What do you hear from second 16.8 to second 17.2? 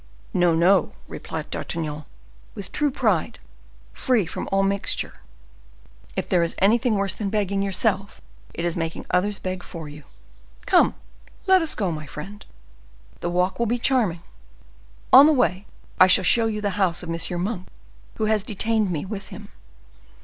house of